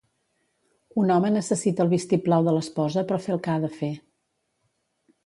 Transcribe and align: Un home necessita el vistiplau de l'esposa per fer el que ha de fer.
Un 1.01 1.11
home 1.15 1.29
necessita 1.35 1.85
el 1.85 1.91
vistiplau 1.91 2.47
de 2.47 2.55
l'esposa 2.55 3.05
per 3.13 3.19
fer 3.27 3.35
el 3.37 3.43
que 3.49 3.53
ha 3.57 3.59
de 3.67 3.71
fer. 3.77 3.91